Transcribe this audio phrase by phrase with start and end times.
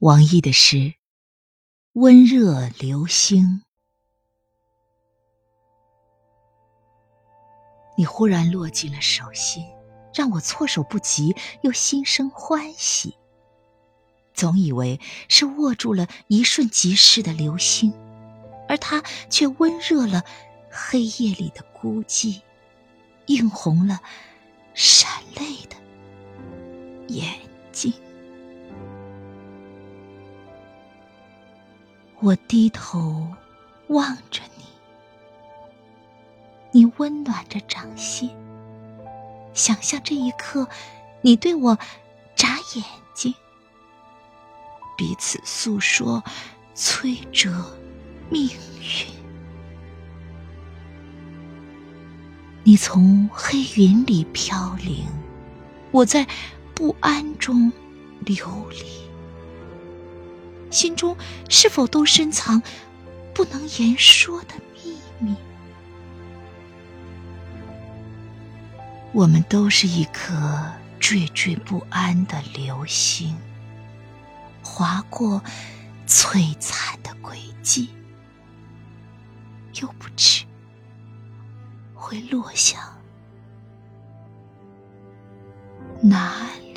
[0.00, 0.76] 王毅的诗
[1.92, 3.44] 《温热流星》，
[7.98, 9.62] 你忽然落进了手心，
[10.14, 13.14] 让我措手不及，又心生欢喜。
[14.32, 17.92] 总以为是握住了一瞬即逝的流星，
[18.70, 20.24] 而它却温热了
[20.70, 22.40] 黑夜里的孤寂，
[23.26, 24.00] 映红了
[24.72, 25.76] 闪泪的
[27.08, 27.38] 眼
[27.70, 27.92] 睛。
[32.22, 33.26] 我低头
[33.88, 34.64] 望着你，
[36.70, 38.30] 你温暖着掌心，
[39.54, 40.68] 想象这一刻，
[41.22, 41.78] 你对我
[42.36, 42.84] 眨眼
[43.14, 43.34] 睛，
[44.98, 46.22] 彼此诉说
[46.74, 47.50] 摧折
[48.28, 49.06] 命运。
[52.62, 55.06] 你从黑云里飘零，
[55.90, 56.26] 我在
[56.74, 57.72] 不安中
[58.26, 59.09] 流离。
[60.70, 61.16] 心中
[61.48, 62.62] 是否都深藏
[63.34, 65.34] 不能言说的秘密？
[69.12, 70.32] 我们都是一颗
[71.00, 73.36] 惴惴不安的流星，
[74.62, 75.42] 划过
[76.06, 77.90] 璀璨的轨迹，
[79.80, 80.44] 又不知
[81.94, 82.80] 会落向
[86.00, 86.69] 哪里。